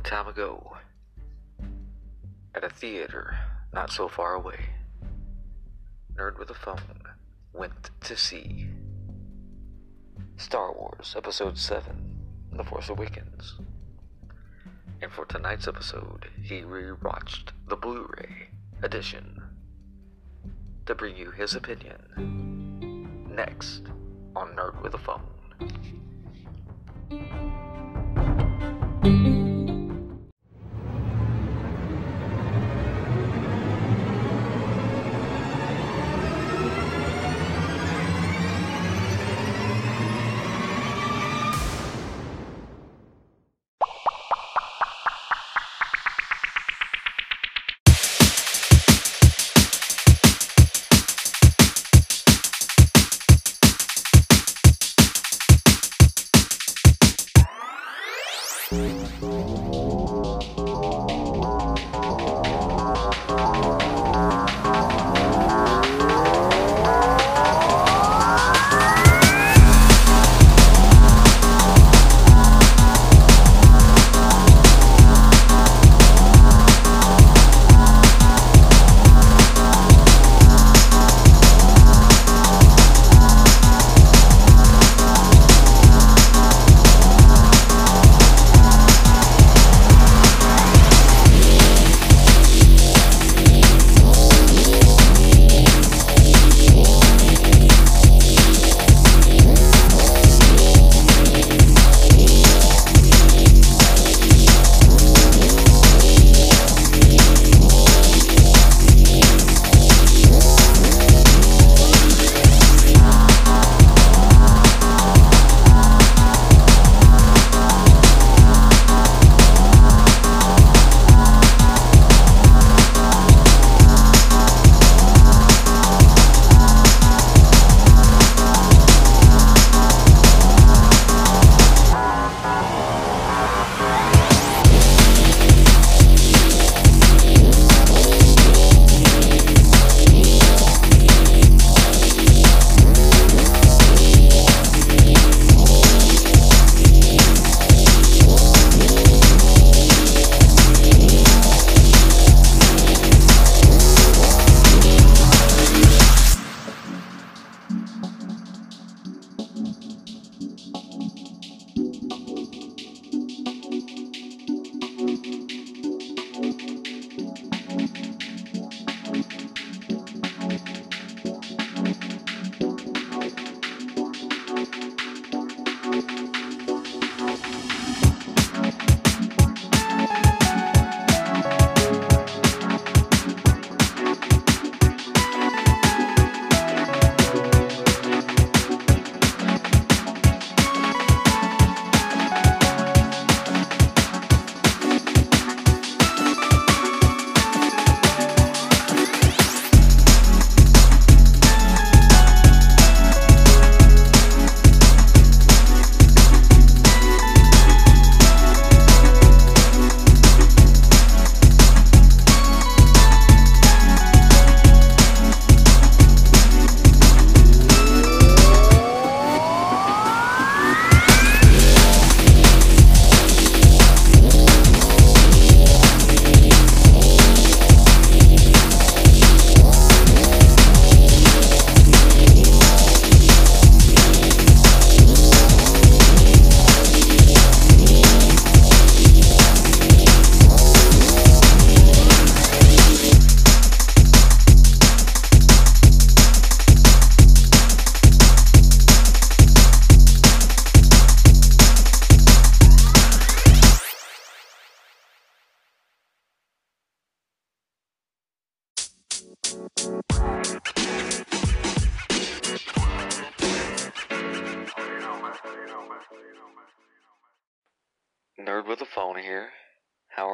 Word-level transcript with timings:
long 0.00 0.10
time 0.10 0.28
ago, 0.28 0.76
at 2.54 2.64
a 2.64 2.70
theater 2.70 3.36
not 3.74 3.90
so 3.90 4.08
far 4.08 4.34
away, 4.34 4.58
Nerd 6.16 6.38
with 6.38 6.48
a 6.48 6.54
Phone 6.54 7.02
went 7.52 7.90
to 8.02 8.16
see 8.16 8.68
Star 10.38 10.72
Wars 10.72 11.14
Episode 11.16 11.58
7 11.58 12.18
The 12.52 12.64
Force 12.64 12.88
Awakens. 12.88 13.58
And 15.02 15.12
for 15.12 15.26
tonight's 15.26 15.68
episode, 15.68 16.28
he 16.42 16.62
rewatched 16.62 17.50
the 17.68 17.76
Blu 17.76 18.08
ray 18.16 18.48
edition 18.82 19.42
to 20.86 20.94
bring 20.94 21.14
you 21.16 21.30
his 21.30 21.54
opinion 21.54 23.26
next 23.34 23.82
on 24.34 24.56
Nerd 24.56 24.80
with 24.82 24.94
a 24.94 24.98
Phone. 24.98 25.20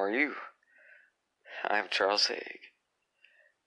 Are 0.06 0.10
you? 0.10 0.34
I'm 1.68 1.86
Charles 1.90 2.28
Haig. 2.28 2.60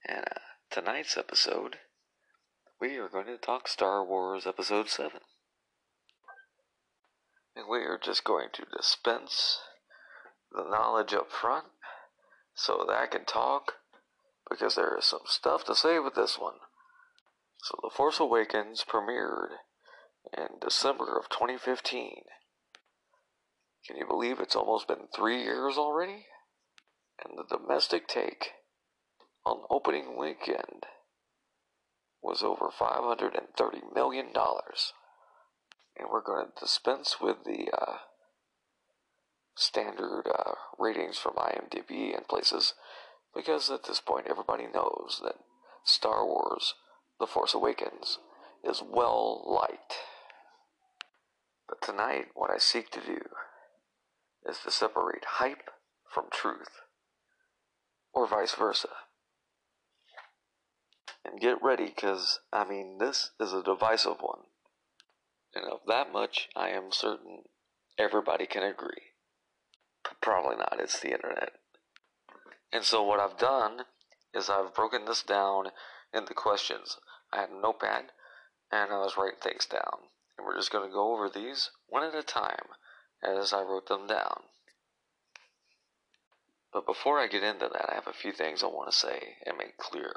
And 0.07 0.23
uh, 0.23 0.39
tonight's 0.71 1.17
episode, 1.17 1.79
we 2.79 2.95
are 2.95 3.09
going 3.09 3.25
to 3.25 3.37
talk 3.37 3.67
Star 3.67 4.05
Wars 4.05 4.47
Episode 4.47 4.87
7. 4.87 5.19
And 7.57 7.65
we 7.69 7.79
are 7.79 7.99
just 8.01 8.23
going 8.23 8.47
to 8.53 8.63
dispense 8.73 9.59
the 10.49 10.63
knowledge 10.63 11.13
up 11.13 11.29
front 11.29 11.65
so 12.55 12.85
that 12.87 12.95
I 12.95 13.07
can 13.07 13.25
talk 13.25 13.73
because 14.49 14.75
there 14.75 14.97
is 14.97 15.03
some 15.03 15.25
stuff 15.25 15.65
to 15.65 15.75
say 15.75 15.99
with 15.99 16.15
this 16.15 16.39
one. 16.39 16.59
So, 17.63 17.77
The 17.83 17.93
Force 17.93 18.21
Awakens 18.21 18.85
premiered 18.87 19.57
in 20.37 20.59
December 20.61 21.19
of 21.19 21.27
2015. 21.27 22.21
Can 23.85 23.97
you 23.97 24.05
believe 24.05 24.39
it's 24.39 24.55
almost 24.55 24.87
been 24.87 25.07
three 25.15 25.41
years 25.41 25.77
already? 25.77 26.25
And 27.23 27.37
the 27.37 27.57
domestic 27.57 28.07
take 28.07 28.51
on 29.45 29.63
opening 29.69 30.17
weekend 30.17 30.85
was 32.21 32.43
over 32.43 32.69
$530 32.69 33.93
million. 33.93 34.27
And 35.97 36.07
we're 36.11 36.21
going 36.21 36.45
to 36.45 36.59
dispense 36.59 37.17
with 37.21 37.37
the 37.45 37.67
uh, 37.73 37.97
standard 39.55 40.23
uh, 40.27 40.53
ratings 40.77 41.17
from 41.17 41.33
IMDb 41.33 42.15
and 42.15 42.27
places 42.27 42.73
because 43.35 43.69
at 43.69 43.83
this 43.83 43.99
point 43.99 44.27
everybody 44.29 44.65
knows 44.73 45.21
that 45.23 45.35
Star 45.83 46.25
Wars 46.25 46.75
The 47.19 47.27
Force 47.27 47.53
Awakens 47.53 48.19
is 48.63 48.81
well 48.85 49.43
liked. 49.45 49.95
But 51.67 51.81
tonight, 51.81 52.27
what 52.33 52.49
I 52.49 52.57
seek 52.57 52.89
to 52.91 52.99
do 53.01 53.19
is 54.47 54.59
to 54.59 54.71
separate 54.71 55.25
hype 55.25 55.69
from 56.07 56.25
truth, 56.31 56.81
or 58.13 58.27
vice 58.27 58.55
versa. 58.55 58.89
And 61.23 61.39
get 61.39 61.61
ready, 61.61 61.85
because, 61.85 62.39
I 62.51 62.67
mean, 62.67 62.97
this 62.97 63.31
is 63.39 63.53
a 63.53 63.63
divisive 63.63 64.17
one. 64.21 64.41
And 65.53 65.65
of 65.65 65.79
that 65.87 66.11
much, 66.11 66.49
I 66.55 66.69
am 66.69 66.91
certain 66.91 67.43
everybody 67.97 68.45
can 68.45 68.63
agree. 68.63 69.13
But 70.03 70.21
probably 70.21 70.55
not, 70.55 70.79
it's 70.79 70.99
the 70.99 71.13
internet. 71.13 71.53
And 72.71 72.83
so, 72.83 73.03
what 73.03 73.19
I've 73.19 73.37
done 73.37 73.81
is 74.33 74.49
I've 74.49 74.73
broken 74.73 75.05
this 75.05 75.23
down 75.23 75.71
into 76.13 76.33
questions. 76.33 76.97
I 77.33 77.41
had 77.41 77.49
a 77.49 77.59
notepad, 77.59 78.11
and 78.71 78.91
I 78.91 78.97
was 78.97 79.17
writing 79.17 79.39
things 79.41 79.65
down. 79.65 80.09
And 80.37 80.45
we're 80.45 80.55
just 80.57 80.71
going 80.71 80.87
to 80.87 80.93
go 80.93 81.13
over 81.13 81.29
these 81.29 81.71
one 81.87 82.03
at 82.03 82.15
a 82.15 82.23
time 82.23 82.67
as 83.23 83.53
I 83.53 83.61
wrote 83.61 83.87
them 83.87 84.07
down. 84.07 84.43
But 86.71 86.85
before 86.85 87.19
I 87.19 87.27
get 87.27 87.43
into 87.43 87.67
that, 87.71 87.89
I 87.89 87.95
have 87.95 88.07
a 88.07 88.13
few 88.13 88.31
things 88.31 88.63
I 88.63 88.67
want 88.67 88.91
to 88.91 88.97
say 88.97 89.37
and 89.45 89.57
make 89.57 89.77
clear. 89.77 90.13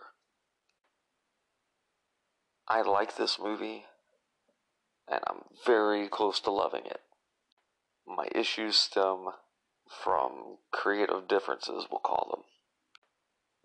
I 2.69 2.83
like 2.83 3.17
this 3.17 3.39
movie, 3.43 3.85
and 5.11 5.21
I'm 5.27 5.45
very 5.67 6.09
close 6.09 6.41
to 6.41 6.51
loving 6.51 6.87
it. 6.87 7.01
My 8.07 8.29
issues 8.35 8.77
stem 8.77 9.29
from 10.03 10.59
creative 10.71 11.27
differences, 11.29 11.87
we'll 11.91 12.01
call 12.01 12.29
them. 12.31 12.45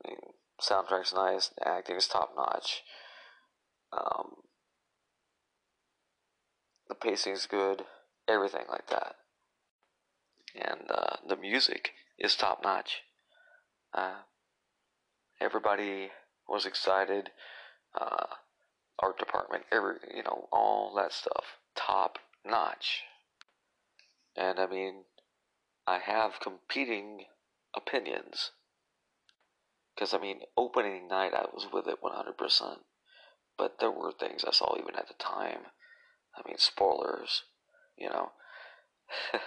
I 0.03 0.09
mean, 0.09 0.19
soundtrack's 0.61 1.13
nice, 1.13 1.51
acting 1.63 1.97
is 1.97 2.07
top 2.07 2.33
notch. 2.35 2.83
Um, 3.91 4.35
the 6.87 6.95
pacing's 6.95 7.45
good, 7.45 7.83
everything 8.27 8.65
like 8.69 8.87
that. 8.87 9.15
And 10.57 10.89
uh, 10.89 11.17
the 11.27 11.35
music 11.35 11.91
is 12.17 12.35
top 12.35 12.63
notch. 12.63 13.01
Uh, 13.93 14.21
everybody 15.39 16.09
was 16.47 16.65
excited. 16.65 17.31
Uh, 17.99 18.25
art 18.99 19.17
department, 19.19 19.63
every 19.71 19.95
you 20.15 20.23
know, 20.23 20.47
all 20.51 20.93
that 20.95 21.13
stuff, 21.13 21.45
top 21.75 22.19
notch. 22.45 23.03
And 24.35 24.59
I 24.59 24.67
mean, 24.67 25.03
I 25.85 25.99
have 25.99 26.39
competing 26.41 27.25
opinions. 27.75 28.51
Because 29.95 30.13
I 30.13 30.19
mean, 30.19 30.41
opening 30.55 31.07
night 31.07 31.33
I 31.33 31.45
was 31.53 31.67
with 31.71 31.87
it 31.87 32.01
100%. 32.03 32.77
But 33.57 33.79
there 33.79 33.91
were 33.91 34.11
things 34.11 34.43
I 34.45 34.51
saw 34.51 34.75
even 34.77 34.95
at 34.95 35.07
the 35.07 35.15
time. 35.15 35.61
I 36.35 36.47
mean, 36.47 36.57
spoilers, 36.57 37.43
you 37.97 38.09
know. 38.09 38.31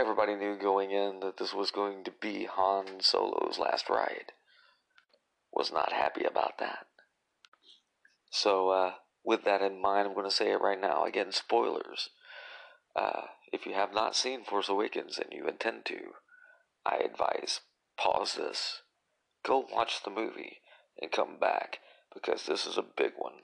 Everybody 0.00 0.34
knew 0.34 0.56
going 0.56 0.92
in 0.92 1.20
that 1.20 1.36
this 1.36 1.52
was 1.52 1.70
going 1.70 2.04
to 2.04 2.10
be 2.10 2.46
Han 2.46 3.00
Solo's 3.00 3.58
last 3.58 3.90
ride. 3.90 4.32
Was 5.52 5.70
not 5.70 5.92
happy 5.92 6.24
about 6.24 6.56
that. 6.58 6.86
So, 8.30 8.70
uh, 8.70 8.92
with 9.22 9.44
that 9.44 9.60
in 9.60 9.78
mind, 9.78 10.08
I'm 10.08 10.14
going 10.14 10.24
to 10.24 10.34
say 10.34 10.52
it 10.52 10.62
right 10.62 10.80
now. 10.80 11.04
Again, 11.04 11.32
spoilers. 11.32 12.08
Uh, 12.96 13.26
if 13.52 13.66
you 13.66 13.74
have 13.74 13.92
not 13.92 14.16
seen 14.16 14.42
Force 14.42 14.70
Awakens 14.70 15.18
and 15.18 15.34
you 15.34 15.46
intend 15.46 15.84
to, 15.86 15.98
I 16.86 16.96
advise 16.96 17.60
pause 17.98 18.36
this, 18.36 18.80
go 19.44 19.66
watch 19.70 20.02
the 20.02 20.10
movie, 20.10 20.60
and 20.98 21.12
come 21.12 21.36
back 21.38 21.80
because 22.14 22.46
this 22.46 22.64
is 22.64 22.78
a 22.78 22.82
big 22.96 23.12
one. 23.18 23.42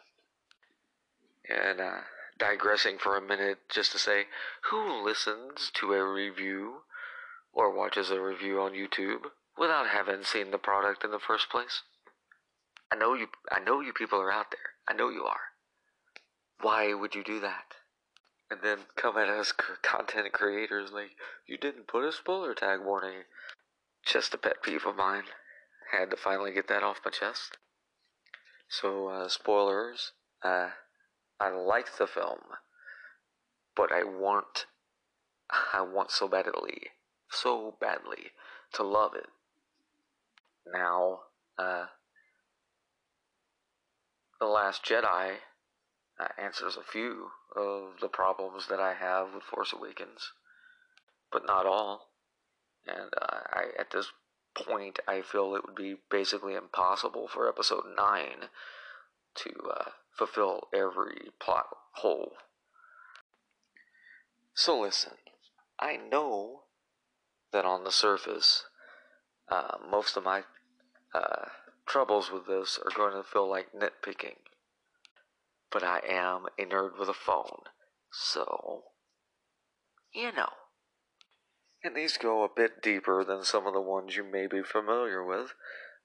And 1.50 1.82
uh, 1.82 2.00
digressing 2.38 2.98
for 2.98 3.16
a 3.16 3.20
minute, 3.20 3.58
just 3.68 3.92
to 3.92 3.98
say, 3.98 4.24
who 4.70 5.04
listens 5.04 5.70
to 5.74 5.92
a 5.92 6.04
review 6.04 6.82
or 7.52 7.74
watches 7.74 8.10
a 8.10 8.20
review 8.20 8.60
on 8.60 8.72
YouTube 8.72 9.30
without 9.58 9.88
having 9.88 10.22
seen 10.22 10.50
the 10.50 10.58
product 10.58 11.04
in 11.04 11.10
the 11.10 11.18
first 11.18 11.48
place? 11.48 11.82
I 12.92 12.96
know 12.96 13.14
you. 13.14 13.28
I 13.50 13.60
know 13.60 13.80
you 13.80 13.92
people 13.92 14.20
are 14.20 14.32
out 14.32 14.50
there. 14.50 14.70
I 14.88 14.92
know 14.92 15.08
you 15.08 15.24
are. 15.24 15.52
Why 16.60 16.94
would 16.94 17.14
you 17.14 17.24
do 17.24 17.40
that? 17.40 17.74
And 18.50 18.60
then 18.62 18.86
come 18.94 19.16
at 19.16 19.28
us 19.28 19.52
content 19.82 20.32
creators 20.32 20.92
like 20.92 21.10
you 21.46 21.58
didn't 21.58 21.88
put 21.88 22.04
a 22.04 22.12
spoiler 22.12 22.54
tag 22.54 22.80
warning. 22.84 23.24
Just 24.04 24.34
a 24.34 24.38
pet 24.38 24.62
peeve 24.62 24.86
of 24.86 24.96
mine. 24.96 25.24
Had 25.90 26.10
to 26.10 26.16
finally 26.16 26.52
get 26.52 26.68
that 26.68 26.84
off 26.84 27.00
my 27.04 27.10
chest. 27.10 27.56
So, 28.68 29.08
uh, 29.08 29.28
spoilers. 29.28 30.12
Uh, 30.42 30.70
I 31.40 31.50
like 31.50 31.96
the 31.96 32.06
film, 32.06 32.40
but 33.74 33.92
I 33.92 34.04
want, 34.04 34.66
I 35.72 35.82
want 35.82 36.10
so 36.10 36.28
badly, 36.28 36.90
so 37.30 37.74
badly 37.80 38.32
to 38.74 38.82
love 38.82 39.14
it. 39.14 39.26
Now, 40.72 41.20
uh, 41.58 41.86
The 44.38 44.46
Last 44.46 44.84
Jedi 44.84 45.36
uh, 46.20 46.28
answers 46.38 46.76
a 46.76 46.82
few 46.82 47.30
of 47.54 48.00
the 48.00 48.08
problems 48.08 48.66
that 48.68 48.80
I 48.80 48.94
have 48.94 49.32
with 49.34 49.44
Force 49.44 49.72
Awakens, 49.72 50.32
but 51.32 51.46
not 51.46 51.64
all. 51.64 52.10
And 52.86 53.10
uh, 53.20 53.40
I, 53.50 53.64
at 53.78 53.90
this 53.90 54.12
point, 54.54 54.98
I 55.08 55.22
feel 55.22 55.54
it 55.54 55.64
would 55.66 55.74
be 55.74 55.96
basically 56.10 56.54
impossible 56.54 57.28
for 57.28 57.48
Episode 57.48 57.84
9 57.96 58.48
to 59.36 59.50
uh, 59.74 59.90
fulfill 60.16 60.68
every 60.74 61.30
plot 61.40 61.66
hole. 61.92 62.32
So 64.54 64.80
listen, 64.80 65.12
I 65.78 65.96
know 65.96 66.62
that 67.52 67.64
on 67.64 67.84
the 67.84 67.92
surface, 67.92 68.64
uh, 69.50 69.76
most 69.90 70.16
of 70.16 70.24
my 70.24 70.42
uh, 71.14 71.46
troubles 71.86 72.30
with 72.30 72.46
this 72.46 72.78
are 72.84 72.96
going 72.96 73.14
to 73.14 73.28
feel 73.28 73.48
like 73.48 73.68
nitpicking. 73.72 74.36
But 75.70 75.82
I 75.82 76.00
am 76.08 76.46
a 76.58 76.64
nerd 76.64 76.98
with 76.98 77.08
a 77.08 77.14
phone, 77.14 77.62
so, 78.10 78.84
you 80.12 80.32
know. 80.32 80.50
And 81.84 81.94
these 81.94 82.16
go 82.16 82.42
a 82.42 82.48
bit 82.54 82.82
deeper 82.82 83.24
than 83.24 83.44
some 83.44 83.66
of 83.66 83.74
the 83.74 83.80
ones 83.80 84.16
you 84.16 84.24
may 84.24 84.46
be 84.46 84.62
familiar 84.62 85.24
with. 85.24 85.52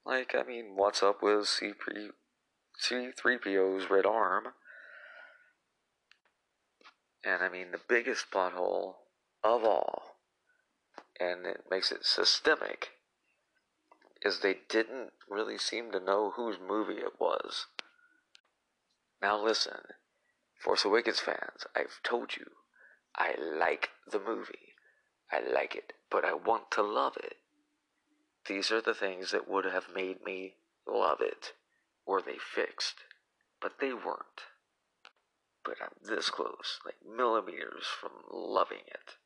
Like, 0.04 0.34
I 0.34 0.42
mean, 0.42 0.72
what's 0.76 1.02
up 1.02 1.22
with 1.22 1.46
C3, 1.46 2.10
C3PO's 2.82 3.90
red 3.90 4.06
arm? 4.06 4.48
And 7.24 7.42
I 7.42 7.48
mean, 7.48 7.70
the 7.70 7.80
biggest 7.88 8.30
plot 8.30 8.52
hole 8.52 8.96
of 9.44 9.64
all, 9.64 10.16
and 11.20 11.46
it 11.46 11.64
makes 11.70 11.92
it 11.92 12.04
systemic, 12.04 12.90
is 14.22 14.40
they 14.40 14.58
didn't 14.68 15.12
really 15.28 15.58
seem 15.58 15.92
to 15.92 16.00
know 16.00 16.32
whose 16.34 16.56
movie 16.60 17.00
it 17.00 17.20
was. 17.20 17.66
Now 19.20 19.40
listen, 19.40 19.82
Force 20.58 20.84
Awakens 20.84 21.20
fans, 21.20 21.66
I've 21.76 22.00
told 22.02 22.36
you, 22.36 22.46
I 23.16 23.34
like 23.40 23.90
the 24.10 24.20
movie. 24.20 24.74
I 25.30 25.40
like 25.40 25.76
it, 25.76 25.92
but 26.10 26.24
I 26.24 26.34
want 26.34 26.70
to 26.72 26.82
love 26.82 27.16
it. 27.16 27.36
These 28.46 28.72
are 28.72 28.80
the 28.80 28.94
things 28.94 29.30
that 29.30 29.48
would 29.48 29.64
have 29.64 29.86
made 29.94 30.24
me 30.24 30.54
love 30.86 31.20
it, 31.20 31.52
were 32.06 32.22
they 32.22 32.38
fixed, 32.38 32.96
but 33.60 33.72
they 33.80 33.92
weren't. 33.92 34.48
But 35.64 35.76
I'm 35.80 35.94
this 36.02 36.30
close, 36.30 36.80
like 36.84 36.96
millimeters 37.06 37.86
from 38.00 38.10
loving 38.32 38.84
it. 38.86 39.16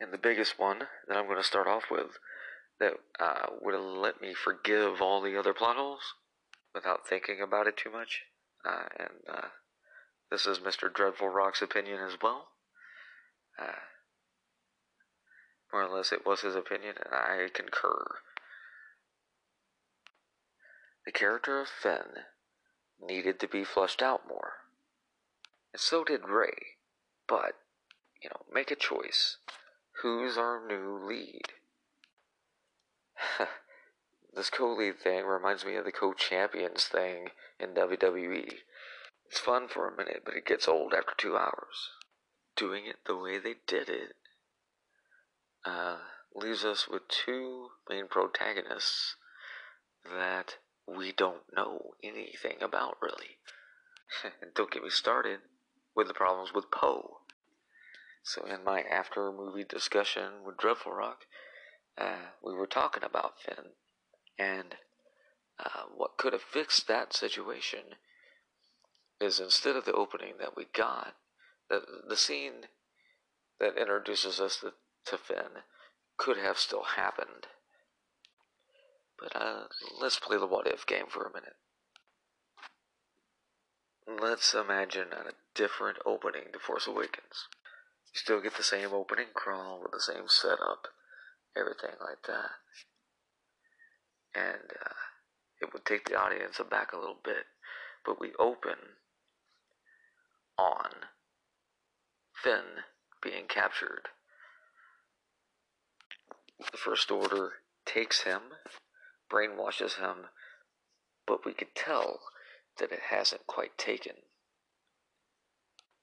And 0.00 0.12
the 0.12 0.18
biggest 0.18 0.58
one 0.58 0.80
that 1.06 1.16
I'm 1.16 1.26
going 1.26 1.36
to 1.36 1.44
start 1.44 1.68
off 1.68 1.84
with 1.90 2.18
that 2.80 2.94
uh, 3.20 3.46
would 3.60 3.78
let 3.78 4.20
me 4.20 4.34
forgive 4.34 5.00
all 5.00 5.20
the 5.22 5.38
other 5.38 5.54
plot 5.54 5.76
holes 5.76 6.14
without 6.74 7.06
thinking 7.06 7.40
about 7.40 7.68
it 7.68 7.76
too 7.76 7.90
much. 7.90 8.22
Uh, 8.64 8.84
and 8.98 9.08
uh, 9.32 9.48
this 10.30 10.46
is 10.46 10.58
Mr. 10.58 10.92
Dreadful 10.92 11.28
Rock's 11.28 11.62
opinion 11.62 12.00
as 12.00 12.16
well. 12.20 12.48
Uh, 13.60 13.84
more 15.72 15.84
or 15.84 15.96
less, 15.96 16.12
it 16.12 16.26
was 16.26 16.40
his 16.40 16.54
opinion, 16.54 16.96
and 17.04 17.14
I 17.14 17.48
concur. 17.52 18.16
The 21.04 21.12
character 21.12 21.60
of 21.60 21.68
Finn 21.68 22.24
needed 23.00 23.40
to 23.40 23.48
be 23.48 23.64
fleshed 23.64 24.02
out 24.02 24.28
more. 24.28 24.54
And 25.72 25.80
so 25.80 26.04
did 26.04 26.28
Rey. 26.28 26.76
But, 27.26 27.56
you 28.22 28.30
know, 28.30 28.44
make 28.52 28.70
a 28.70 28.76
choice. 28.76 29.38
who's 30.02 30.36
our 30.36 30.64
new 30.66 30.98
lead? 31.06 31.52
this 34.34 34.50
co 34.50 34.72
lead 34.72 34.98
thing 35.00 35.24
reminds 35.24 35.64
me 35.64 35.76
of 35.76 35.84
the 35.84 35.92
co 35.92 36.12
champions 36.12 36.84
thing 36.84 37.28
in 37.58 37.74
WWE. 37.74 38.58
It's 39.28 39.38
fun 39.38 39.68
for 39.68 39.88
a 39.88 39.96
minute, 39.96 40.22
but 40.24 40.34
it 40.34 40.46
gets 40.46 40.68
old 40.68 40.92
after 40.92 41.14
two 41.16 41.36
hours. 41.36 41.90
Doing 42.54 42.86
it 42.86 42.96
the 43.06 43.16
way 43.16 43.38
they 43.38 43.54
did 43.66 43.88
it 43.88 44.14
uh, 45.64 45.98
leaves 46.34 46.64
us 46.64 46.88
with 46.88 47.08
two 47.08 47.68
main 47.88 48.08
protagonists 48.08 49.16
that 50.04 50.56
we 50.86 51.12
don't 51.12 51.42
know 51.54 51.94
anything 52.02 52.56
about, 52.60 52.96
really. 53.00 53.38
don't 54.54 54.70
get 54.70 54.82
me 54.82 54.90
started 54.90 55.40
with 55.94 56.08
the 56.08 56.14
problems 56.14 56.52
with 56.54 56.70
Poe. 56.70 57.18
So, 58.22 58.44
in 58.44 58.64
my 58.64 58.82
after 58.82 59.32
movie 59.32 59.64
discussion 59.64 60.44
with 60.46 60.56
Dreadful 60.56 60.92
Rock, 60.92 61.22
uh, 61.98 62.30
we 62.42 62.54
were 62.54 62.66
talking 62.66 63.02
about 63.02 63.40
Finn 63.40 63.72
and 64.38 64.76
uh, 65.58 65.84
what 65.94 66.16
could 66.16 66.32
have 66.32 66.42
fixed 66.42 66.88
that 66.88 67.12
situation 67.12 67.96
is 69.20 69.38
instead 69.38 69.76
of 69.76 69.84
the 69.84 69.92
opening 69.92 70.34
that 70.40 70.56
we 70.56 70.66
got, 70.72 71.14
the, 71.68 71.82
the 72.08 72.16
scene 72.16 72.66
that 73.60 73.78
introduces 73.78 74.40
us 74.40 74.58
to, 74.60 74.72
to 75.06 75.16
Finn 75.16 75.62
could 76.16 76.36
have 76.36 76.58
still 76.58 76.84
happened. 76.96 77.46
But 79.22 79.40
uh, 79.40 79.64
let's 80.00 80.18
play 80.18 80.36
the 80.36 80.46
what 80.46 80.66
if 80.66 80.84
game 80.84 81.06
for 81.08 81.22
a 81.22 81.32
minute. 81.32 81.54
Let's 84.20 84.52
imagine 84.52 85.12
a 85.12 85.32
different 85.54 85.98
opening 86.04 86.52
to 86.52 86.58
Force 86.58 86.88
Awakens. 86.88 87.46
You 88.12 88.18
still 88.18 88.40
get 88.40 88.56
the 88.56 88.64
same 88.64 88.92
opening 88.92 89.28
crawl 89.32 89.80
with 89.80 89.92
the 89.92 90.00
same 90.00 90.26
setup, 90.26 90.88
everything 91.56 91.96
like 92.00 92.24
that. 92.26 92.50
And 94.34 94.72
uh, 94.84 94.94
it 95.60 95.72
would 95.72 95.84
take 95.84 96.08
the 96.08 96.18
audience 96.18 96.58
aback 96.58 96.92
a 96.92 96.98
little 96.98 97.20
bit. 97.22 97.44
But 98.04 98.20
we 98.20 98.32
open 98.40 98.98
on 100.58 100.90
Finn 102.42 102.82
being 103.22 103.44
captured. 103.48 104.08
The 106.58 106.76
First 106.76 107.10
Order 107.12 107.52
takes 107.86 108.22
him, 108.22 108.40
brainwashes 109.32 109.98
him, 109.98 110.26
but 111.26 111.44
we 111.44 111.54
could 111.54 111.74
tell 111.74 112.20
that 112.78 112.92
it 112.92 113.10
hasn't 113.10 113.46
quite 113.46 113.78
taken. 113.78 114.16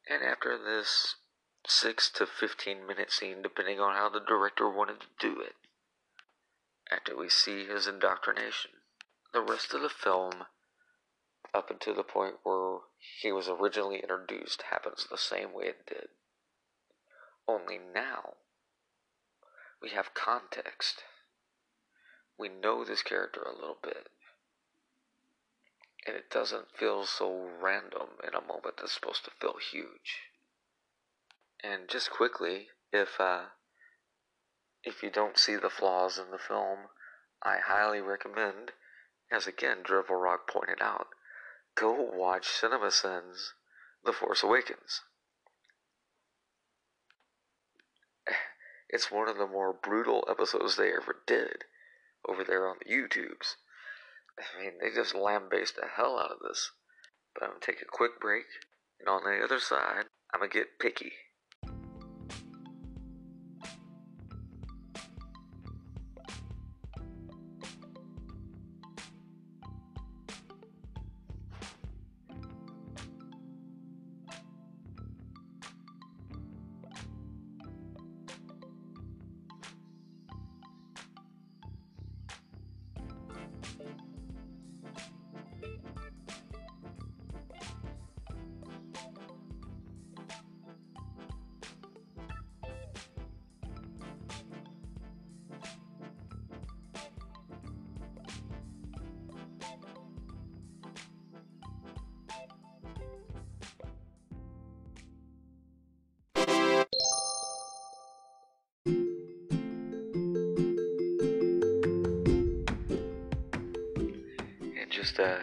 And 0.09 0.23
after 0.23 0.57
this 0.57 1.15
6 1.67 2.09
to 2.11 2.25
15 2.25 2.87
minute 2.87 3.11
scene, 3.11 3.41
depending 3.43 3.79
on 3.79 3.95
how 3.95 4.09
the 4.09 4.19
director 4.19 4.69
wanted 4.69 5.01
to 5.01 5.07
do 5.19 5.39
it, 5.39 5.55
after 6.91 7.15
we 7.15 7.29
see 7.29 7.65
his 7.65 7.85
indoctrination, 7.85 8.71
the 9.33 9.41
rest 9.41 9.73
of 9.73 9.81
the 9.81 9.89
film, 9.89 10.45
up 11.53 11.69
until 11.69 11.95
the 11.95 12.03
point 12.03 12.35
where 12.43 12.79
he 13.21 13.31
was 13.31 13.47
originally 13.47 13.99
introduced, 13.99 14.63
happens 14.63 15.05
the 15.09 15.17
same 15.17 15.53
way 15.53 15.65
it 15.65 15.85
did. 15.85 16.07
Only 17.47 17.77
now, 17.77 18.35
we 19.81 19.89
have 19.89 20.13
context. 20.13 21.03
We 22.39 22.47
know 22.47 22.85
this 22.85 23.03
character 23.03 23.41
a 23.41 23.53
little 23.53 23.77
bit. 23.83 24.07
And 26.07 26.15
it 26.15 26.29
doesn't 26.31 26.71
feel 26.77 27.05
so 27.05 27.49
random 27.61 28.11
in 28.25 28.33
a 28.33 28.39
moment 28.39 28.75
that's 28.77 28.93
supposed 28.93 29.25
to 29.25 29.31
feel 29.41 29.57
huge. 29.71 30.21
And 31.61 31.89
just 31.89 32.09
quickly, 32.09 32.69
if 32.93 33.19
uh, 33.19 33.47
if 34.85 35.03
you 35.03 35.09
don't 35.09 35.37
see 35.37 35.57
the 35.57 35.69
flaws 35.69 36.17
in 36.17 36.31
the 36.31 36.37
film, 36.37 36.87
I 37.43 37.57
highly 37.57 37.99
recommend, 37.99 38.71
as 39.29 39.45
again 39.45 39.79
Dreadful 39.83 40.15
Rock 40.15 40.47
pointed 40.49 40.81
out, 40.81 41.07
go 41.75 41.91
watch 41.91 42.47
CinemaSins 42.47 43.49
The 44.05 44.13
Force 44.13 44.43
Awakens. 44.43 45.01
It's 48.91 49.11
one 49.11 49.29
of 49.29 49.37
the 49.37 49.45
more 49.45 49.71
brutal 49.71 50.25
episodes 50.27 50.75
they 50.75 50.91
ever 50.91 51.17
did 51.27 51.65
over 52.27 52.43
there 52.43 52.67
on 52.67 52.77
the 52.79 52.93
YouTubes. 52.93 53.55
I 54.39 54.61
mean, 54.61 54.73
they 54.81 54.89
just 54.93 55.13
lambaste 55.13 55.75
the 55.75 55.87
hell 55.95 56.17
out 56.17 56.31
of 56.31 56.39
this. 56.39 56.71
But 57.33 57.43
I'm 57.43 57.49
gonna 57.51 57.59
take 57.61 57.81
a 57.81 57.85
quick 57.85 58.19
break, 58.19 58.45
and 58.99 59.07
on 59.07 59.23
the 59.23 59.43
other 59.43 59.59
side, 59.59 60.05
I'm 60.33 60.39
gonna 60.39 60.51
get 60.51 60.79
picky. 60.79 61.13
Just 115.09 115.19
uh, 115.21 115.37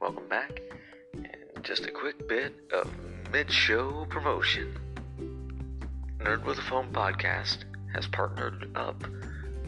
welcome 0.00 0.28
back, 0.28 0.60
and 1.14 1.64
just 1.64 1.86
a 1.86 1.90
quick 1.90 2.28
bit 2.28 2.54
of 2.72 2.88
mid-show 3.32 4.06
promotion. 4.10 4.78
Nerd 6.18 6.44
with 6.44 6.58
a 6.58 6.62
Phone 6.62 6.92
podcast 6.92 7.64
has 7.92 8.06
partnered 8.06 8.70
up 8.76 9.02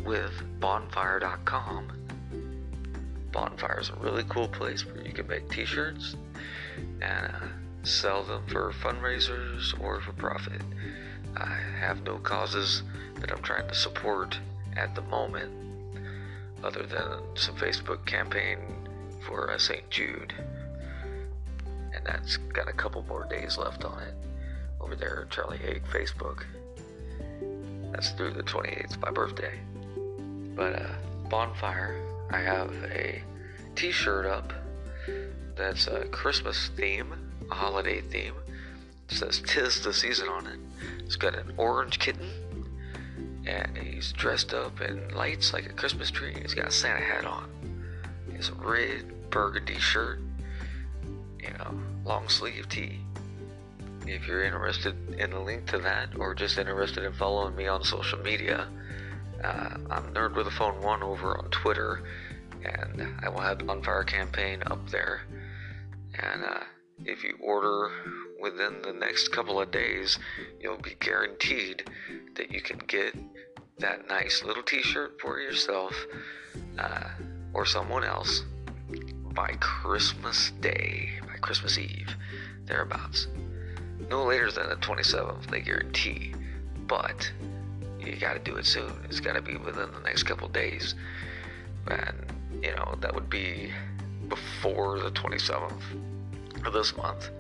with 0.05 0.31
Bonfire.com. 0.61 1.91
Bonfire 3.33 3.81
is 3.81 3.89
a 3.89 3.97
really 3.97 4.23
cool 4.29 4.47
place 4.47 4.87
where 4.87 5.05
you 5.05 5.13
can 5.13 5.27
make 5.27 5.51
T-shirts 5.51 6.15
and 7.03 7.27
uh, 7.27 7.47
sell 7.83 8.23
them 8.23 8.47
for 8.47 8.73
fundraisers 8.73 9.79
or 9.81 10.01
for 10.01 10.13
profit. 10.13 10.63
I 11.37 11.59
have 11.81 12.05
no 12.05 12.19
causes 12.19 12.85
that 13.17 13.33
I'm 13.33 13.43
trying 13.43 13.67
to 13.67 13.75
support 13.75 14.39
at 14.77 14.95
the 14.95 15.03
moment, 15.03 15.51
other 16.63 16.85
than 16.85 17.21
some 17.35 17.57
Facebook 17.57 18.07
campaign 18.07 18.59
for 19.29 19.51
uh, 19.51 19.59
St. 19.59 19.89
Jude. 19.91 20.35
And 21.95 22.05
that's 22.05 22.37
got 22.37 22.69
a 22.69 22.73
couple 22.73 23.03
more 23.03 23.27
days 23.31 23.57
left 23.57 23.85
on 23.85 24.03
it 24.03 24.15
over 24.81 24.97
there 24.97 25.27
Charlie 25.31 25.59
Haig 25.59 25.83
Facebook. 25.93 26.45
That's 27.93 28.11
through 28.11 28.33
the 28.33 28.43
28th, 28.43 29.01
my 29.01 29.11
birthday. 29.11 29.59
But 30.57 30.81
uh, 30.81 30.89
Bonfire, 31.29 32.01
I 32.31 32.39
have 32.39 32.73
a 32.91 33.23
t 33.77 33.93
shirt 33.93 34.27
up 34.27 34.53
that's 35.59 35.89
a 35.89 36.05
Christmas 36.07 36.71
theme, 36.77 37.13
a 37.51 37.55
holiday 37.55 38.01
theme. 38.01 38.35
It 39.09 39.15
says 39.17 39.43
Tis 39.45 39.83
the 39.83 39.93
Season 39.93 40.29
on 40.29 40.47
it. 40.47 40.59
It's 41.05 41.17
got 41.17 41.35
an 41.35 41.53
orange 41.57 41.99
kitten, 41.99 42.31
and 43.45 43.77
he's 43.77 44.13
dressed 44.13 44.55
up 44.55 44.81
in 44.81 45.09
lights 45.15 45.53
like 45.53 45.67
a 45.67 45.73
Christmas 45.73 46.11
tree. 46.13 46.37
He's 46.41 46.55
got 46.55 46.69
a 46.69 46.71
Santa 46.71 47.03
hat 47.03 47.25
on. 47.25 47.51
He's 48.33 48.51
a 48.51 48.55
red 48.55 49.13
burgundy 49.31 49.79
shirt, 49.79 50.21
you 51.41 51.51
know, 51.59 51.75
long 52.05 52.29
sleeve 52.29 52.69
tee. 52.69 53.01
If 54.07 54.27
you're 54.27 54.45
interested 54.45 54.97
in 55.19 55.31
the 55.31 55.41
link 55.41 55.67
to 55.67 55.79
that, 55.79 56.19
or 56.19 56.35
just 56.35 56.59
interested 56.59 57.05
in 57.05 57.13
following 57.13 57.55
me 57.55 57.67
on 57.67 57.85
social 57.85 58.19
media, 58.21 58.67
uh, 59.45 59.77
I'm 59.91 60.15
Nerd 60.15 60.35
with 60.35 60.47
a 60.47 60.51
Phone 60.51 60.81
One 60.83 61.03
over 61.03 61.37
on 61.37 61.51
Twitter, 61.51 62.03
and 62.65 63.07
I 63.23 63.29
will 63.29 63.41
have 63.41 63.59
the 63.59 63.65
Bonfire 63.65 64.05
campaign 64.05 64.63
up 64.67 64.89
there. 64.91 65.23
And 66.15 66.45
uh, 66.45 66.61
if 67.05 67.23
you 67.23 67.37
order 67.41 67.91
within 68.41 68.83
the 68.83 68.93
next 68.93 69.29
couple 69.29 69.61
of 69.61 69.71
days, 69.71 70.19
you'll 70.61 70.79
be 70.79 70.97
guaranteed 70.99 71.85
that 72.37 72.51
you 72.51 72.61
can 72.61 72.79
get 72.79 73.15
that 73.79 74.09
nice 74.09 74.43
little 74.43 74.63
T-shirt 74.63 75.21
for 75.21 75.39
yourself 75.39 75.95
uh, 76.79 77.09
or 77.53 77.65
someone 77.65 78.05
else 78.05 78.43
by 79.35 79.55
Christmas 79.61 80.51
Day, 80.61 81.11
by 81.23 81.37
Christmas 81.41 81.79
Eve, 81.79 82.15
thereabouts. 82.67 83.29
No 84.11 84.25
later 84.25 84.51
than 84.51 84.69
the 84.69 84.77
27th, 84.77 85.47
they 85.47 85.61
guarantee. 85.61 86.35
But 86.87 87.31
you 88.01 88.17
got 88.17 88.35
to 88.35 88.39
do 88.39 88.57
it 88.57 88.67
soon. 88.67 88.93
It's 89.05 89.21
got 89.21 89.35
to 89.35 89.43
be 89.43 89.57
within 89.57 89.91
the 89.93 90.01
next 90.05 90.25
couple 90.25 90.49
days. 90.49 90.95
And, 91.89 92.17
you 92.63 92.75
know, 92.75 92.95
that 93.01 93.15
would 93.15 93.29
be 93.29 93.73
before 94.29 94.99
the 94.99 95.11
27th 95.11 95.83
of 96.65 96.73
this 96.73 96.97
month, 96.97 97.31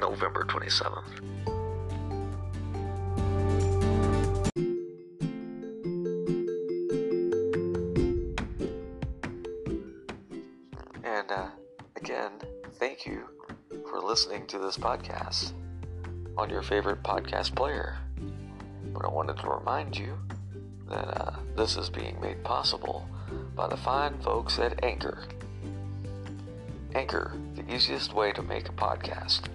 November 0.00 0.44
27th. 0.44 1.57
This 14.68 14.76
podcast 14.76 15.52
on 16.36 16.50
your 16.50 16.60
favorite 16.60 17.02
podcast 17.02 17.54
player. 17.54 17.96
But 18.92 19.06
I 19.06 19.08
wanted 19.08 19.38
to 19.38 19.48
remind 19.48 19.96
you 19.96 20.18
that 20.90 21.06
uh, 21.06 21.36
this 21.56 21.78
is 21.78 21.88
being 21.88 22.20
made 22.20 22.44
possible 22.44 23.08
by 23.56 23.66
the 23.66 23.78
fine 23.78 24.18
folks 24.18 24.58
at 24.58 24.84
Anchor. 24.84 25.24
Anchor, 26.94 27.32
the 27.54 27.74
easiest 27.74 28.12
way 28.12 28.30
to 28.32 28.42
make 28.42 28.68
a 28.68 28.72
podcast. 28.72 29.48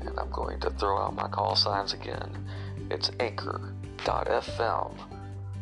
And 0.00 0.20
I'm 0.20 0.30
going 0.30 0.60
to 0.60 0.68
throw 0.68 0.98
out 0.98 1.14
my 1.14 1.28
call 1.28 1.56
signs 1.56 1.94
again. 1.94 2.46
It's 2.90 3.10
anchor.fm 3.18 4.94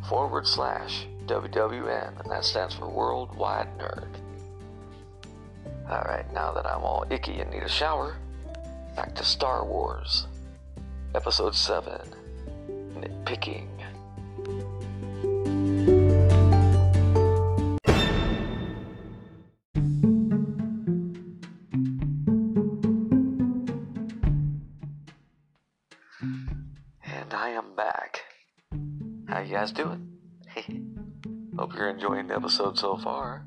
forward 0.08 0.46
slash 0.48 1.06
WWN, 1.26 2.20
and 2.20 2.32
that 2.32 2.44
stands 2.44 2.74
for 2.74 2.88
Worldwide 2.88 3.78
Nerd. 3.78 4.08
Alright, 5.88 6.32
now 6.32 6.50
that 6.52 6.66
I'm 6.66 6.82
all 6.82 7.04
icky 7.10 7.38
and 7.40 7.50
need 7.52 7.62
a 7.62 7.68
shower, 7.68 8.16
back 8.94 9.14
to 9.16 9.24
Star 9.24 9.64
Wars. 9.64 10.26
Episode 11.14 11.54
7 11.54 12.00
Nitpicking. 12.94 13.66
And 27.04 27.34
I 27.34 27.50
am 27.50 27.74
back. 27.76 28.22
How 29.28 29.40
you 29.40 29.52
guys 29.54 29.72
doing? 29.72 30.08
Hope 31.58 31.74
you're 31.74 31.90
enjoying 31.90 32.28
the 32.28 32.36
episode 32.36 32.78
so 32.78 32.96
far. 32.96 33.46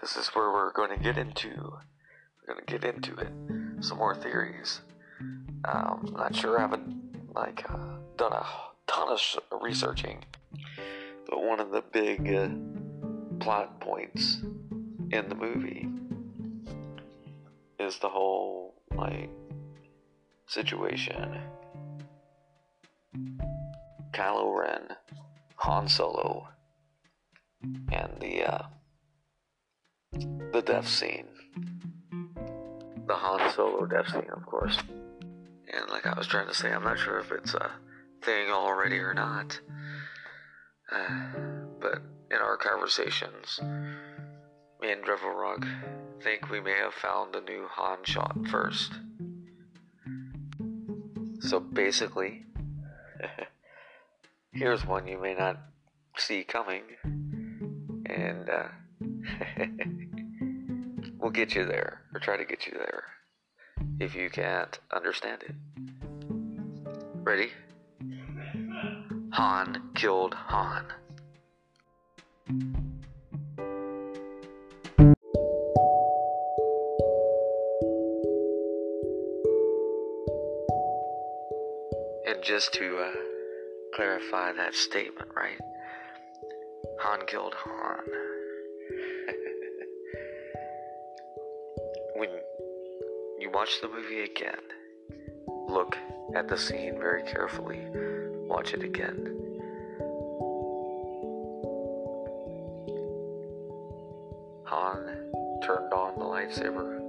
This 0.00 0.16
is 0.16 0.28
where 0.28 0.52
we're 0.52 0.72
going 0.72 0.96
to 0.96 1.02
get 1.02 1.18
into. 1.18 1.48
We're 1.48 2.54
going 2.54 2.64
to 2.64 2.78
get 2.78 2.84
into 2.84 3.16
it. 3.16 3.32
Some 3.80 3.98
more 3.98 4.14
theories. 4.14 4.80
Um, 5.64 6.14
not 6.16 6.34
sure. 6.34 6.58
I 6.58 6.62
haven't 6.62 7.34
like 7.34 7.64
uh, 7.70 7.96
done 8.16 8.32
a 8.32 8.44
ton 8.86 9.08
of 9.08 9.20
researching, 9.60 10.24
but 11.28 11.42
one 11.42 11.60
of 11.60 11.70
the 11.70 11.82
big 11.92 12.32
uh, 12.32 12.48
plot 13.40 13.80
points 13.80 14.38
in 15.10 15.28
the 15.28 15.34
movie 15.34 15.88
is 17.78 17.98
the 17.98 18.08
whole 18.08 18.74
like 18.94 19.30
situation. 20.46 21.38
Kylo 24.12 24.58
Ren, 24.58 24.96
Han 25.56 25.88
Solo, 25.88 26.48
and 27.92 28.12
the 28.20 28.44
uh, 28.44 28.62
the 30.52 30.62
death 30.62 30.88
scene. 30.88 31.26
The 33.06 33.14
Han 33.14 33.52
Solo 33.52 33.86
death 33.86 34.10
scene, 34.10 34.30
of 34.32 34.44
course. 34.46 34.78
And 35.72 35.90
like 35.90 36.06
I 36.06 36.16
was 36.16 36.26
trying 36.26 36.48
to 36.48 36.54
say, 36.54 36.72
I'm 36.72 36.84
not 36.84 36.98
sure 36.98 37.18
if 37.18 37.30
it's 37.32 37.54
a 37.54 37.70
thing 38.22 38.50
already 38.50 38.98
or 38.98 39.14
not. 39.14 39.60
Uh, 40.90 41.30
but 41.80 42.02
in 42.30 42.38
our 42.38 42.56
conversations, 42.56 43.60
me 44.80 44.92
and 44.92 45.04
Dreadful 45.04 45.30
Rock 45.30 45.66
think 46.22 46.50
we 46.50 46.60
may 46.60 46.74
have 46.74 46.94
found 46.94 47.34
a 47.34 47.40
new 47.40 47.66
Han 47.70 47.98
shot 48.04 48.36
first. 48.48 48.92
So 51.40 51.60
basically, 51.60 52.44
here's 54.52 54.84
one 54.84 55.06
you 55.06 55.20
may 55.20 55.34
not 55.34 55.58
see 56.16 56.44
coming, 56.44 56.82
and 58.06 58.48
uh, 58.48 58.68
we'll 61.26 61.32
get 61.32 61.56
you 61.56 61.66
there, 61.66 62.02
or 62.14 62.20
try 62.20 62.36
to 62.36 62.44
get 62.44 62.68
you 62.68 62.72
there, 62.78 63.02
if 63.98 64.14
you 64.14 64.30
can't 64.30 64.78
understand 64.92 65.42
it. 65.42 65.56
Ready? 67.24 67.48
Han 69.32 69.90
killed 69.96 70.34
Han. 70.34 70.84
And 82.24 82.40
just 82.44 82.72
to 82.74 82.98
uh, 82.98 83.10
clarify 83.96 84.52
that 84.52 84.76
statement, 84.76 85.28
right? 85.34 85.58
Han 87.00 87.26
killed 87.26 87.54
Han. 87.64 88.25
Watch 93.56 93.80
the 93.80 93.88
movie 93.88 94.20
again, 94.20 94.60
look 95.66 95.96
at 96.34 96.46
the 96.46 96.58
scene 96.58 96.98
very 96.98 97.22
carefully. 97.22 97.80
Watch 98.46 98.74
it 98.74 98.82
again. 98.82 99.32
Han 104.64 105.30
turned 105.64 105.90
on 105.90 106.18
the 106.18 106.24
lightsaber. 106.26 107.00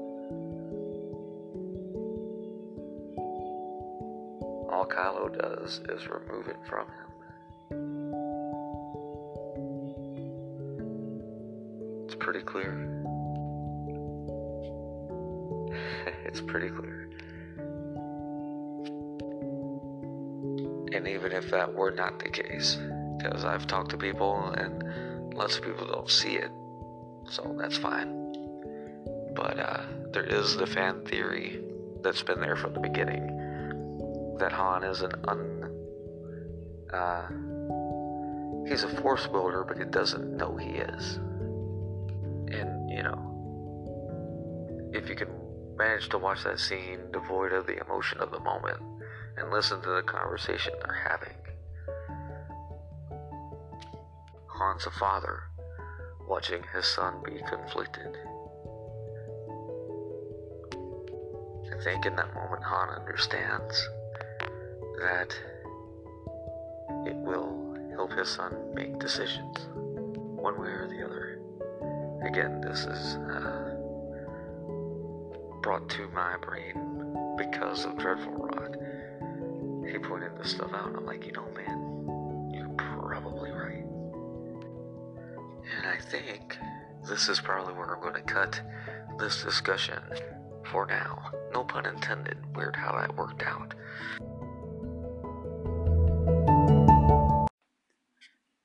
All 4.71 4.87
Kylo 4.89 5.37
does 5.37 5.81
is 5.89 6.07
remove 6.07 6.47
it 6.47 6.55
from 6.65 6.87
him. 6.87 7.09
It's 12.05 12.15
pretty 12.15 12.39
clear. 12.39 12.86
It's 16.37 16.45
pretty 16.45 16.69
clear. 16.69 17.09
And 20.93 21.07
even 21.07 21.31
if 21.31 21.49
that 21.51 21.73
were 21.73 21.91
not 21.91 22.19
the 22.19 22.29
case, 22.29 22.77
because 23.17 23.43
I've 23.43 23.65
talked 23.65 23.89
to 23.91 23.97
people 23.97 24.53
and 24.57 25.33
lots 25.33 25.57
of 25.57 25.63
people 25.63 25.87
don't 25.87 26.09
see 26.09 26.35
it, 26.35 26.51
so 27.29 27.55
that's 27.59 27.77
fine. 27.77 28.13
But 29.35 29.59
uh, 29.59 29.81
there 30.11 30.25
is 30.25 30.55
the 30.57 30.67
fan 30.67 31.03
theory 31.05 31.59
that's 32.03 32.21
been 32.21 32.39
there 32.39 32.55
from 32.55 32.73
the 32.73 32.79
beginning 32.79 34.35
that 34.39 34.51
Han 34.51 34.83
is 34.83 35.01
an 35.01 35.13
un. 35.27 35.63
Uh, 36.93 37.27
he's 38.69 38.83
a 38.83 39.01
force 39.01 39.25
builder, 39.27 39.63
but 39.67 39.77
he 39.77 39.85
doesn't 39.85 40.37
know 40.37 40.55
he 40.55 40.69
is. 40.69 41.15
And, 42.49 42.89
you 42.89 43.03
know, 43.03 43.27
if 44.93 45.09
you 45.09 45.15
can 45.15 45.36
manage 45.77 46.09
to 46.09 46.17
watch 46.17 46.43
that 46.43 46.59
scene 46.59 47.11
devoid 47.11 47.53
of 47.53 47.67
the 47.67 47.79
emotion 47.79 48.19
of 48.19 48.31
the 48.31 48.39
moment 48.39 48.77
and 49.37 49.51
listen 49.51 49.81
to 49.81 49.89
the 49.89 50.01
conversation 50.01 50.73
they're 50.81 51.07
having, 51.07 51.35
Han's 54.59 54.85
a 54.87 54.91
father 54.91 55.43
watching 56.27 56.63
his 56.73 56.85
son 56.85 57.21
be 57.23 57.39
conflicted. 57.47 58.17
I 61.71 61.83
think 61.83 62.05
in 62.07 62.15
that 62.15 62.33
moment, 62.33 62.63
Han 62.63 62.89
understands 62.89 63.87
that 64.99 65.33
it 67.05 67.15
will 67.15 67.77
help 67.91 68.11
his 68.13 68.27
son 68.27 68.73
make 68.73 68.97
decisions, 68.99 69.67
one 69.75 70.59
way 70.59 70.69
or 70.69 70.87
the 70.87 71.05
other. 71.05 71.39
Again, 72.27 72.61
this 72.61 72.79
is 72.79 73.15
uh, 73.15 73.66
brought 75.67 75.89
to 75.89 76.07
my 76.13 76.37
brain 76.37 77.13
because 77.37 77.83
of 77.83 77.97
Dreadful 77.97 78.31
Rock. 78.31 78.77
He 79.85 79.99
pointed 79.99 80.37
this 80.37 80.51
stuff 80.51 80.71
out, 80.73 80.87
and 80.87 80.95
I'm 80.95 81.05
like, 81.05 81.25
you 81.25 81.33
know, 81.33 81.45
man, 81.53 82.49
you're 82.53 82.69
probably 82.77 83.51
right. 83.51 83.83
And 85.75 85.85
I 85.85 85.97
think 86.09 86.57
this 87.09 87.27
is 87.27 87.41
probably 87.41 87.73
where 87.73 87.93
I'm 87.93 88.01
going 88.01 88.13
to 88.13 88.21
cut 88.21 88.61
this 89.19 89.43
discussion 89.43 90.01
for 90.71 90.85
now. 90.85 91.31
No 91.53 91.65
pun 91.65 91.85
intended. 91.85 92.37
Weird 92.55 92.77
how 92.77 92.93
that 92.93 93.17
worked 93.17 93.43
out. 93.43 93.73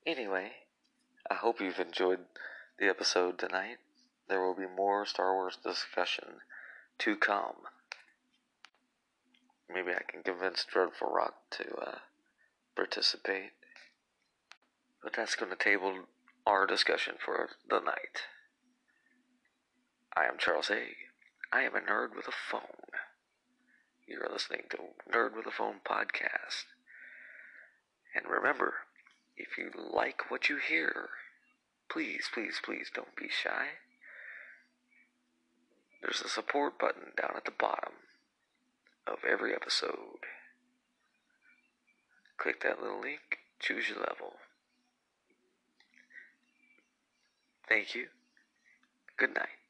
Anyway, 0.07 0.53
I 1.29 1.35
hope 1.35 1.61
you've 1.61 1.81
enjoyed 1.81 2.21
the 2.79 2.87
episode 2.87 3.41
tonight. 3.41 3.79
There 4.29 4.41
will 4.41 4.55
be 4.55 4.69
more 4.77 5.05
Star 5.05 5.35
Wars 5.35 5.59
discussion 5.65 6.43
to 7.05 7.17
come. 7.17 7.67
Maybe 9.69 9.91
I 9.91 10.03
can 10.09 10.23
convince 10.23 10.65
Dreadful 10.65 11.11
Rock 11.12 11.35
to 11.53 11.65
uh, 11.75 11.99
participate. 12.77 13.51
But 15.03 15.15
that's 15.15 15.35
going 15.35 15.51
to 15.51 15.57
table 15.57 16.05
our 16.47 16.65
discussion 16.65 17.15
for 17.25 17.51
the 17.69 17.81
night. 17.81 18.23
I 20.17 20.27
am 20.27 20.38
Charles 20.38 20.71
A. 20.71 20.95
I 21.53 21.62
am 21.62 21.75
a 21.75 21.81
nerd 21.81 22.15
with 22.15 22.29
a 22.29 22.51
phone. 22.51 22.93
You're 24.07 24.29
listening 24.33 24.62
to 24.71 24.79
Nerd 25.12 25.35
with 25.37 25.47
a 25.47 25.51
Phone 25.51 25.81
podcast. 25.85 26.67
And 28.15 28.27
remember, 28.31 28.75
if 29.37 29.59
you 29.59 29.71
like 29.75 30.31
what 30.31 30.49
you 30.49 30.59
hear, 30.59 31.09
please, 31.91 32.29
please, 32.33 32.61
please 32.65 32.91
don't 32.95 33.17
be 33.17 33.29
shy. 33.29 33.67
There's 36.03 36.21
a 36.21 36.29
support 36.29 36.79
button 36.79 37.12
down 37.17 37.35
at 37.37 37.45
the 37.45 37.53
bottom 37.53 37.93
of 39.07 39.19
every 39.29 39.55
episode. 39.55 40.27
Click 42.37 42.61
that 42.62 42.83
little 42.83 43.01
link, 43.01 43.38
choose 43.61 43.88
your 43.88 43.99
level. 43.99 44.35
Thank 47.69 47.95
you. 47.95 48.07
Good 49.17 49.35
night. 49.35 49.62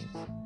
You. 0.00 0.39